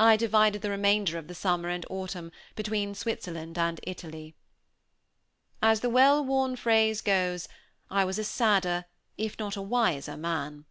I 0.00 0.16
divided 0.16 0.60
the 0.60 0.70
remainder 0.70 1.16
of 1.16 1.28
the 1.28 1.36
summer 1.36 1.68
and 1.68 1.86
autumn 1.88 2.32
between 2.56 2.96
Switzerland 2.96 3.56
and 3.58 3.78
Italy. 3.84 4.34
As 5.62 5.82
the 5.82 5.88
well 5.88 6.24
worn 6.24 6.56
phrase 6.56 7.00
goes, 7.00 7.46
I 7.88 8.04
was 8.04 8.18
a 8.18 8.24
sadder 8.24 8.86
if 9.16 9.38
not 9.38 9.54
a 9.54 9.62
wiser 9.62 10.16
man. 10.16 10.64